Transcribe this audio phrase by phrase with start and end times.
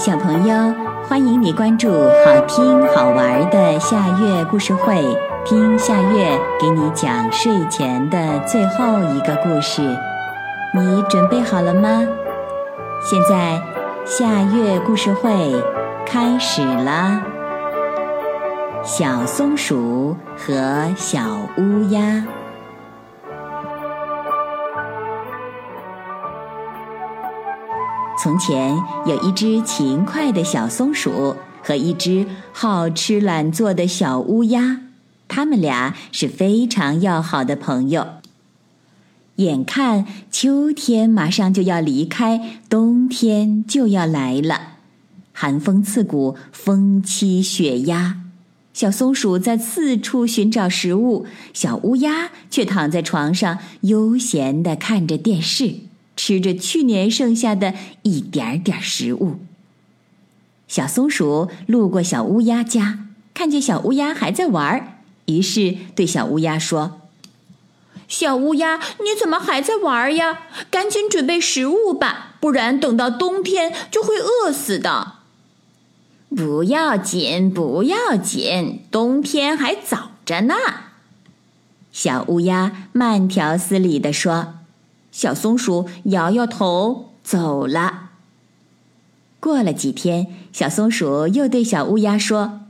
[0.00, 0.74] 小朋友，
[1.06, 1.92] 欢迎你关注
[2.24, 5.04] 好听好玩的夏月故事会，
[5.44, 9.82] 听夏月给你讲睡前的最后一个故事。
[10.74, 12.02] 你准备好了吗？
[13.02, 13.60] 现在
[14.06, 15.30] 夏月故事会
[16.06, 17.20] 开始了。
[18.82, 21.20] 小松鼠和小
[21.58, 22.24] 乌鸦。
[28.22, 34.82] 从前有一只勤快的小松鼠和一只好吃懒做的小乌鸦，
[35.26, 38.06] 他们俩是非常要好的朋友。
[39.36, 44.74] 眼看秋天马上就要离开，冬天就要来了，
[45.32, 48.20] 寒风刺骨，风凄雪压。
[48.74, 55.76] 小松鼠在四处寻找食物，小乌鸦却躺在床上悠闲地看着电视。
[56.22, 59.38] 吃着去年剩下的一点点食物。
[60.68, 67.00] 小松鼠路过小乌鸦家，看见小乌鸦还在玩，于是对小乌鸦说
[68.06, 70.40] ：“小乌鸦，你怎么还在玩呀？
[70.70, 75.14] 赶紧准备食物吧，不然等到冬天就会饿死的。
[76.36, 80.54] ”“不要紧，不要紧，冬天还早着呢。”
[81.90, 84.59] 小乌鸦慢条斯理地说。
[85.12, 88.10] 小松鼠摇摇头走了。
[89.40, 92.60] 过了几天，小松鼠又对小乌鸦说：“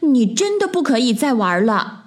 [0.00, 2.06] 你真的不可以再玩了。”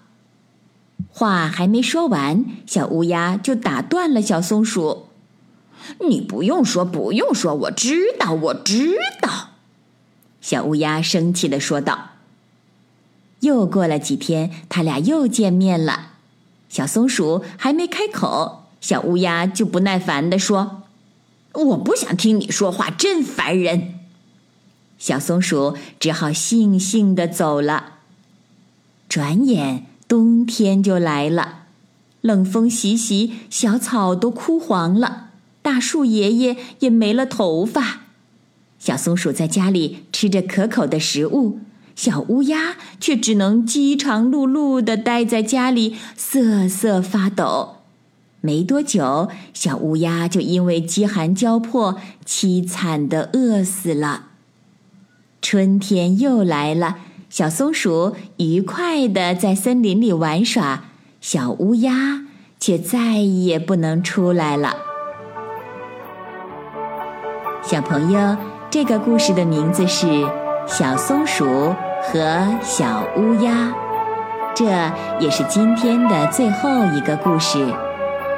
[1.11, 5.07] 话还没说完，小乌鸦就打断了小松鼠
[6.09, 9.49] ：“你不用说，不用说，我知道，我知道。”
[10.41, 12.09] 小乌鸦生气的说道。
[13.41, 16.13] 又过了几天，他俩又见面了。
[16.69, 18.64] 小松鼠还没开口。
[18.85, 20.83] 小乌鸦就不耐烦地说
[21.53, 23.95] ：“我不想听你说话，真烦人。”
[24.99, 27.93] 小松鼠只好悻悻地走了。
[29.09, 31.63] 转眼冬天就来了，
[32.21, 35.29] 冷风习习，小草都枯黄了，
[35.63, 38.01] 大树爷爷也没了头发。
[38.77, 41.59] 小松鼠在家里吃着可口的食物，
[41.95, 47.77] 小乌鸦却只能饥肠辘辘地待在家里，瑟瑟发抖。
[48.45, 54.25] 没多久，小乌鸦就因为饥寒交迫，凄惨的饿死了。
[55.41, 56.97] 春天又来了，
[57.29, 60.85] 小松鼠愉快的在森林里玩耍，
[61.19, 62.25] 小乌鸦
[62.59, 64.75] 却再也不能出来了。
[67.63, 68.37] 小朋友，
[68.69, 70.05] 这个故事的名字是
[70.67, 71.45] 《小松鼠
[72.03, 73.69] 和小乌鸦》，
[74.55, 74.65] 这
[75.19, 77.73] 也是今天的最后一个故事。